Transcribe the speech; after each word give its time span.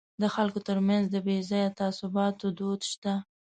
د 0.21 0.23
خلکو 0.35 0.59
ترمنځ 0.67 1.05
د 1.09 1.15
بې 1.25 1.37
ځایه 1.49 1.69
تعصباتو 1.79 2.45
دود 2.57 2.81
شته. 2.91 3.13